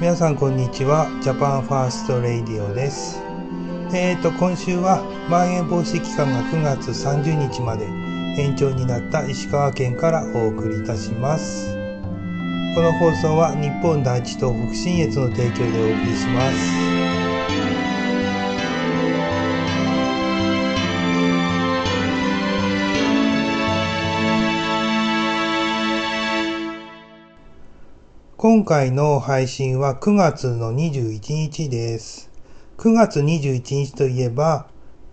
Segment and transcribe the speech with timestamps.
[0.00, 1.08] 皆さんこんにちは。
[1.22, 3.20] ジャパンファーストレイディオです。
[3.92, 7.84] えーと今週はまん延防止期間が9月30日まで
[8.40, 11.76] 延長になった石川県からお送りいたします。
[12.74, 16.99] この放送は日本第一党北信越の提供でお送りします。
[28.42, 32.30] 今回の配信は9月の21日です。
[32.78, 34.66] 9月21日といえば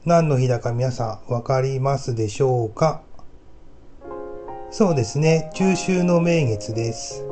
[0.06, 3.02] 何の日だか皆さんわかりますでしょうか？
[4.72, 7.26] そうですね、中秋の名月です。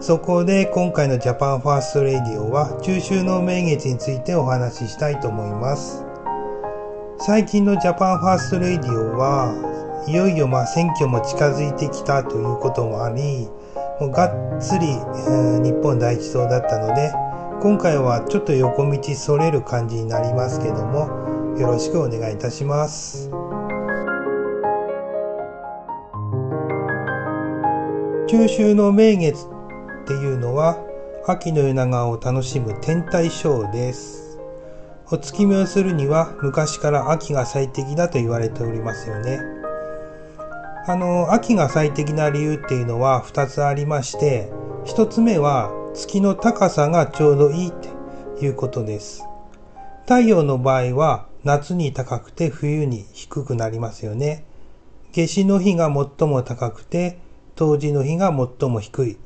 [0.00, 6.04] そこで今回のジャパンファーストレディオは中秋の名月についてお話ししたいと思います。
[7.20, 9.54] 最近のジャパンファーストレディオは
[10.08, 13.48] いよいよまあ選挙も近づいてきたということもあり、
[14.00, 17.12] もうがっつり、えー、日本第一党だったので
[17.60, 23.30] 今回はちょっと横道それる感じになりますけどもよろしくお願いいたします。
[28.26, 29.44] 中秋の名月
[30.04, 30.78] っていうのは
[31.26, 34.38] 秋の夜長を楽しむ天体ショーです。
[35.10, 39.59] お月見をするには昔から秋が最適だと言われておりますよね。
[40.86, 44.50] あの、秋が最適な理由っていうのは2つありまして、
[44.86, 49.24] 1つ目は月の高さがちょうどいいっていうことです。
[50.04, 54.44] 太陽の場合は夏に高くて冬に低くなりますよね。
[55.12, 57.18] 夏至の日が最も高くて
[57.56, 59.18] 冬至の日が最も低い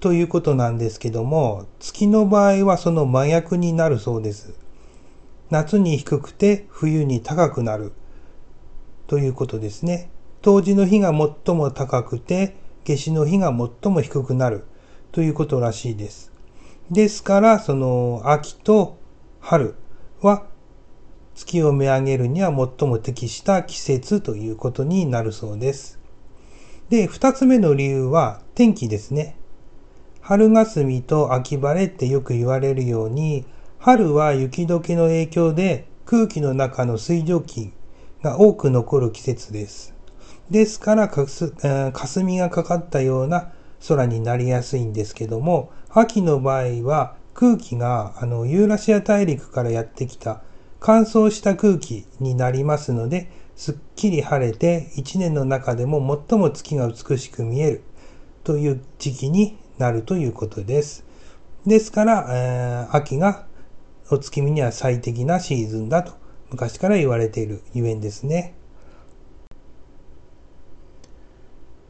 [0.00, 4.54] ということなんですけども、月の場合はその真逆になるそうです。
[5.48, 7.92] 夏に低くて冬に高くなる
[9.06, 10.10] ということですね。
[10.46, 14.64] 冬至の日が最も高くて、夏至の日が最も低くなる
[15.10, 16.30] ということらしいです。
[16.88, 18.96] ですから、その秋と
[19.40, 19.74] 春
[20.20, 20.46] は
[21.34, 25.98] 月を見上げるには最も適した季節ということになるそうです。
[26.90, 29.36] で、二つ目の理由は天気ですね。
[30.20, 33.46] 春霞と秋晴れってよく言われるように、
[33.80, 37.72] 春は雪解けの影響で空気の中の水蒸気
[38.22, 39.95] が多く残る季節です。
[40.50, 41.52] ですからかす、
[41.92, 43.52] 霞がかかったような
[43.88, 50.42] 空になりやすいんですけども、秋の場合は空気があのユーラシア大陸からやってきた
[50.78, 55.98] 乾燥した空気になりますので、すっきり晴れて一年の中でも
[56.28, 57.82] 最も月が美しく見える
[58.44, 61.04] という時期になるということです。
[61.66, 63.46] ですから、えー、秋が
[64.10, 66.12] お月見には最適なシーズンだと
[66.50, 68.54] 昔から言われているゆえんですね。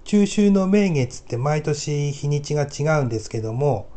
[0.06, 3.88] 中秋の名月って毎年日にちが違うんですけども、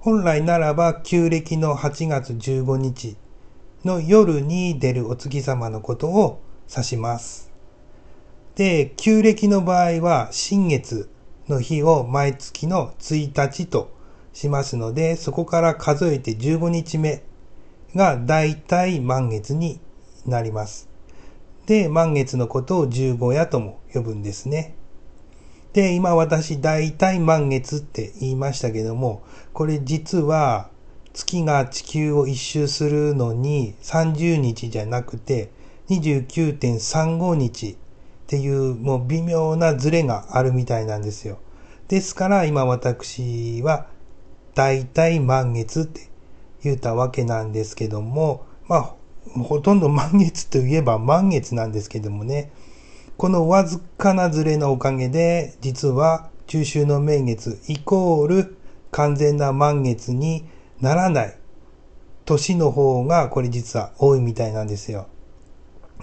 [0.00, 3.16] 本来ならば旧暦の8月15日
[3.82, 7.50] の夜に出るお月様のことを指します。
[8.54, 11.08] で、旧暦の場合は新月
[11.48, 13.96] の日を毎月の1日と
[14.34, 17.22] しますので、そこから数えて15日目
[17.94, 19.80] が大体満月に
[20.26, 20.90] なります。
[21.64, 24.75] で、満月のことを十五夜とも呼ぶんですね。
[25.76, 29.22] で、今私大体満月って言いましたけども、
[29.52, 30.70] これ実は
[31.12, 35.50] 月が地球を一周するのに30日じゃなくて
[35.90, 37.76] 29.35日っ
[38.26, 41.40] ていうもう微妙なズレがあるみたいなんですよ。
[41.88, 43.86] ですから今私は
[44.54, 46.08] 大体満月って
[46.64, 48.94] 言ったわけなんですけども、まあ
[49.42, 52.50] ほとんど満月といえば満月なんですけどもね。
[53.16, 58.56] このわずかなズレのおかげで、実は中秋の名月イコール
[58.90, 60.46] 完全な満月に
[60.82, 61.38] ならない
[62.26, 65.08] 年の方がこれ実は多いみたいなんですよ。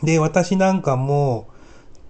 [0.02, 1.48] で、私なんかも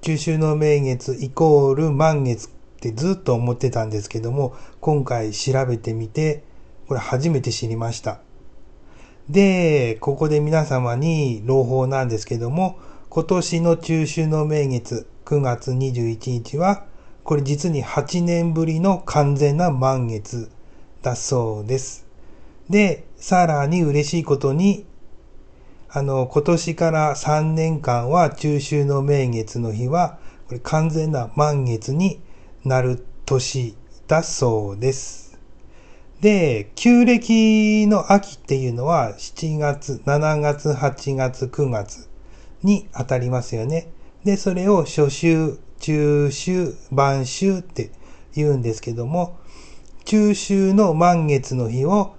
[0.02, 2.50] 中秋の名月イコール満月っ
[2.80, 6.44] てずっと思ってたんですけども、今回調べてみて、
[6.88, 8.20] これ初めて知りました。
[9.30, 12.78] で、ここで皆様に朗報なんですけども、
[13.14, 16.84] 今年の中秋の名月9月21日は、
[17.24, 20.50] これ実に8年ぶりの完全な満月
[21.04, 22.08] だそうです。
[22.72, 24.88] で、さらに嬉しいことに、
[25.90, 30.18] あの、今年から3年間は中秋の名月の日は、
[30.48, 32.20] これ完全な満月に
[32.66, 33.76] なる年
[34.08, 35.38] だそうです。
[36.20, 42.10] で、旧暦の秋っていうのは7月、7月、8月、9月
[42.64, 43.92] に当たりますよね。
[44.24, 47.92] で、それを初秋、中秋、晩秋って
[48.36, 49.38] 言うんですけども、
[50.06, 52.16] 中秋の満月の日を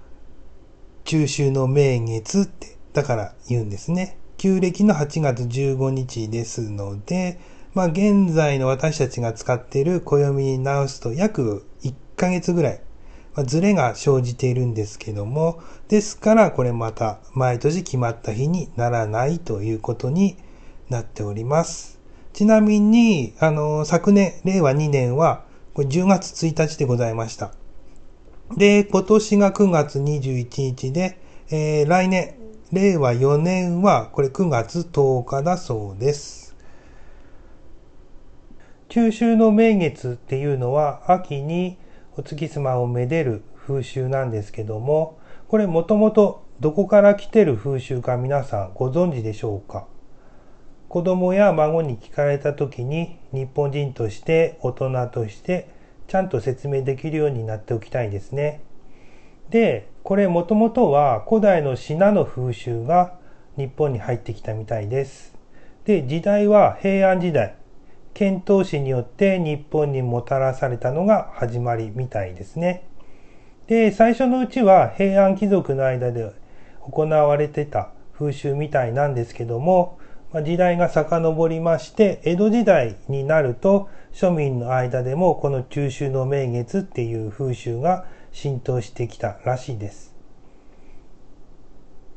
[1.03, 4.17] 中秋の名月ってだから言うんですね。
[4.37, 7.39] 旧暦の8月15日ですので、
[7.73, 12.81] まあ現在の私たちが使っている暦に直すと約1ヶ月ぐらい、
[13.35, 20.37] まあ、ズレが生じているんですけども、ですからこれまた毎年決まった日にならないということに
[20.89, 21.99] なっております。
[22.31, 27.53] ちなみに、あの、昨年、令和2年は、これ10月1日でございました。
[28.57, 32.35] で、今年が9月21日で、えー、来年、
[32.71, 36.55] 令和4年は、これ9月10日だそうです。
[38.89, 41.77] 中秋の名月っていうのは、秋に
[42.17, 49.85] お月様をめでる風習なんですけども、これもともとどこから来てる風習か皆さんご存知でしょうか？
[50.87, 55.67] 子供や孫に聞かれた時に日本人として大人として
[56.07, 58.61] ちゃんと説明できるようになっておきたいですね。
[59.49, 63.19] で、これもともとは古代の信濃風習が
[63.57, 65.35] 日本に入ってきたみたいです。
[65.83, 67.55] で、時代は平安時代。
[68.15, 72.87] 遣唐使によって日本にもたらされたのが始まりみたいですね。
[73.67, 76.31] で、最初のうちは平安貴族の間で
[76.79, 79.99] 行われてた風習みたいなんですけども、
[80.45, 90.15] 時代が遡りまして、江戸時代になると、庶民の間でもこの中秋の名月っていう風習が浸透してきたらしいです。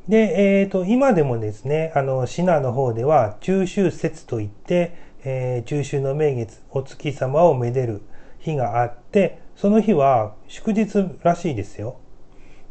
[0.07, 8.01] で、えっ、ー、と、今でもですね、あの、シナの方では中秋節といって、えー、中秋の名月、お月様をめでる
[8.39, 11.97] 日があって、その日は祝日らしいですよ。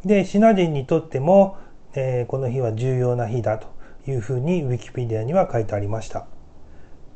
[0.05, 1.57] で、シナ人にとっても、
[1.95, 3.79] えー、この日は重要な日だと。
[4.11, 6.27] いうふうにウィキペディアには書いてありました。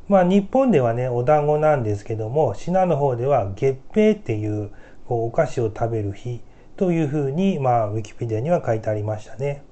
[0.07, 4.71] まあ日本ではね、お団子なんですけども、シナの方では月餅っていう
[5.07, 6.41] こうお菓子を食べる日
[6.77, 9.63] というふうに、まあウィキペディアには書いてありましたね。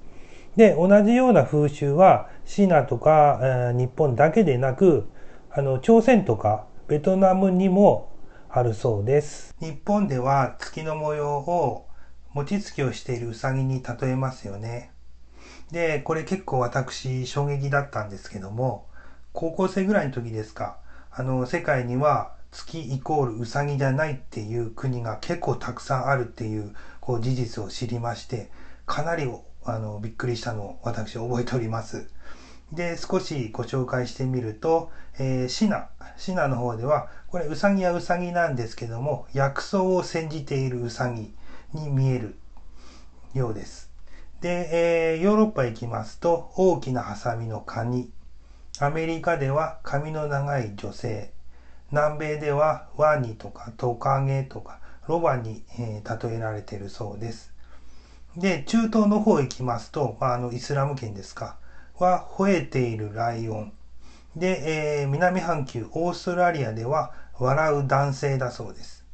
[0.56, 5.06] で、同じような風習はシナとか、えー、日本だけでなく、
[5.54, 8.08] あの、朝鮮とかベトナムにも
[8.48, 9.54] あるそうです。
[9.60, 11.86] 日本では月の模様を
[12.32, 14.92] 餅つきをしているウサギに例えますよね。
[15.70, 18.86] で、これ結構私衝撃だったんですけども、
[19.34, 20.78] 高校生ぐらいの時ですか、
[21.10, 28.50] あの、世界には月イコールウサギじゃないっていう国が結構たくさんあるっていうこう事実を知りまして、
[28.86, 29.30] かなり
[29.64, 32.08] あのびっくりしたのを私覚えております。
[32.72, 41.34] で、少しご紹介してみると、えー、シナ、シナの方では、これウサギはウサギなんですけども、薬草を煎じているウサギ
[41.74, 42.36] に見える
[43.34, 43.90] ようです。
[44.40, 48.10] で、えー、ヨーロッパ行きますと、大きなハサミのカニ。
[48.80, 51.30] アメリカでは髪の長い女性。
[51.90, 57.52] 南米ではワニとかトカゲとかロバに、えー、例えられているそうです。
[58.36, 61.56] で、中東の方行きますと、まあ、あの、イスラム圏ですか、
[61.98, 63.72] は吠えているライオン。
[64.36, 69.04] で、えー、南半球、オーストラリアでは笑う男性だそうです。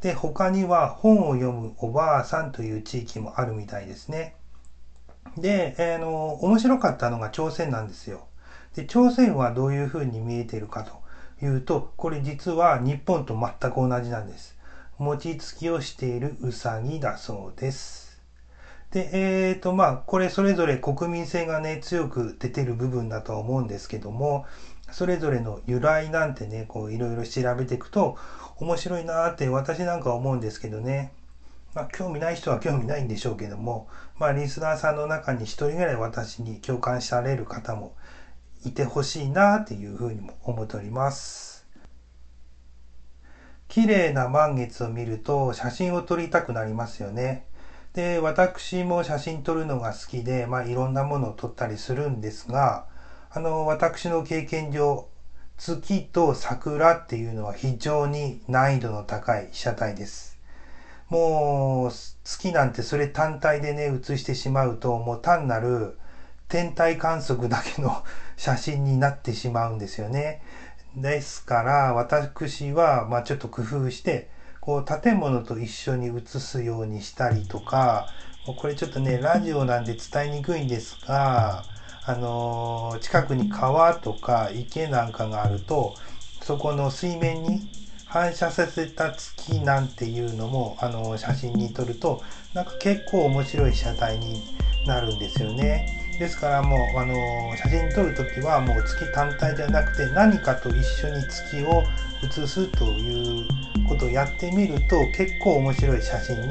[0.00, 4.34] で、他には本を読むおばあさんという地域もあるみたいですね。
[5.36, 8.26] で、えー、の、面白かったのが朝鮮なんですよ。
[8.74, 11.00] で、朝鮮はどういう風に見えているかと
[11.44, 14.56] いうと、これ実は日本と全く同じなんです。
[14.98, 18.07] 餅つきをしているうさぎだそうです。
[18.90, 24.46] で、えっ、ー、と、まあ、これそれぞれ国民性がね、強く出てる部分だとは思うんですけども、
[24.90, 28.16] それぞれの由来なんてね、こういろいろ調べていくと
[28.56, 31.12] 面白いなーって私なんか思うんですけどね。
[31.74, 37.94] まあ、興味ない人は興味ないんでしょうけども、まあ、リスナーさんの中に一人ぐらい私に共感される方も
[38.64, 41.66] いてほしいなっていうふうにも思っております。
[43.68, 47.44] 綺麗な満月を見ると写真を撮りたくなりますよね。
[47.98, 52.86] で、私も写真撮るのが好きで、まあ、いろんなものを撮ったりするんですが、
[53.28, 55.08] あの、私の経験上、
[55.56, 60.38] 月と桜っていうのは非常に難易度の高い被写体です。
[61.08, 61.90] もう
[62.22, 65.96] 月なんてそれ単体でね写してしまうともう単なる
[66.46, 68.04] 天体観測だけの
[68.36, 70.40] 写真になってしまうんですよね。
[70.94, 74.28] ですから私はまあちょっと工夫して
[74.68, 78.10] こう建物と一緒に写すようにしたりとか
[78.44, 81.64] これちょっとねラジオなんで伝えにくいんですが
[82.04, 85.94] あのー、近くに川とか池なんかがあると
[86.42, 87.66] そこの水面に
[88.04, 92.20] 反射させた月なんていうのもあの写真に撮ると
[92.52, 94.42] なんか結構面白い被写体に
[94.86, 95.86] なるんですよね。
[96.18, 97.14] ですからもうあの
[97.56, 101.84] 写真撮る時はもう月単体じゃなくて何かと一緒に月を
[102.22, 106.48] 写すということをやってみると結構面白い写真に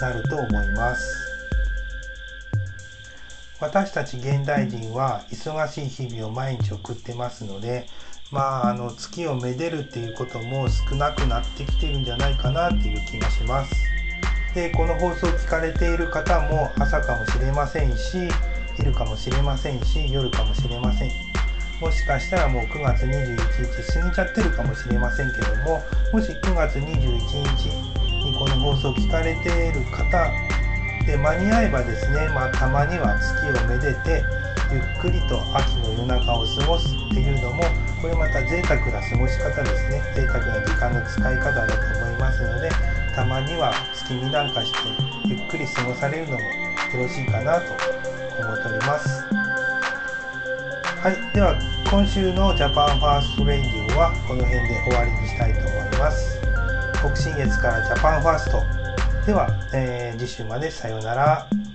[0.00, 1.26] なると思います。
[3.60, 7.86] 私たち現代人は忙しい日々を毎日送ってますので
[8.30, 13.74] まああの月をめでるっていうことも少なくなってきてるんじゃないかなっていう気がします
[14.54, 18.28] でこの放送を聞かれている方も朝かもしれませんし
[18.76, 21.25] 昼かもしれませんし夜かもしれません
[21.80, 26.86] もしかしたらもう9月21日過ぎちゃってるかもしれませんけどももし9月21
[27.58, 27.68] 日
[28.24, 30.30] にこの放送を聞かれている方
[31.04, 34.24] で間に合えばですね、まあ、たまには月をめでて
[34.72, 37.62] ゆっくりと秋の夜中を過ごすっていうのも
[38.02, 40.02] これまた贅沢な過ごし方ですね。
[40.14, 42.70] 贅沢な時間の使い方だと思いますので
[43.14, 44.78] たまには月見なんかして
[45.26, 46.46] ゆっくり過ごされるのもよ
[46.94, 47.72] ろしいかなと
[48.42, 49.45] 思っております。
[51.06, 51.56] はいでは
[51.88, 56.40] 今週のジャパンファーストレイディオはこの辺で終わりにしたいと思います
[56.94, 58.64] 北信越からジャパンファースト
[59.24, 61.65] では、えー、次週までさようなら。